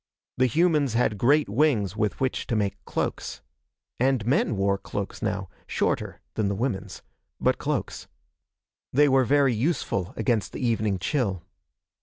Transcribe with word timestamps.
The 0.39 0.47
humans 0.47 0.95
had 0.95 1.19
great 1.19 1.47
wings 1.47 1.95
with 1.95 2.19
which 2.19 2.47
to 2.47 2.55
make 2.55 2.83
cloaks. 2.85 3.43
And 3.99 4.25
men 4.25 4.57
wore 4.57 4.79
cloaks 4.79 5.21
now 5.21 5.47
shorter 5.67 6.21
than 6.33 6.47
the 6.47 6.55
women's 6.55 7.03
but 7.39 7.59
cloaks. 7.59 8.07
They 8.91 9.07
were 9.07 9.25
very 9.25 9.53
useful 9.53 10.15
against 10.17 10.53
the 10.53 10.65
evening 10.67 10.97
chill. 10.97 11.43